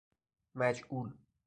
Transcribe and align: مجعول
مجعول 0.57 1.17